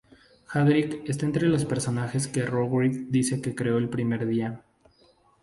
Hagrid 0.49 1.03
está 1.07 1.27
entre 1.27 1.47
los 1.47 1.63
personajes 1.63 2.27
que 2.27 2.41
Rowling 2.41 3.11
dice 3.11 3.39
que 3.39 3.53
creó 3.53 3.77
""el 3.77 3.87
primer 3.87 4.25
día"". 4.25 4.63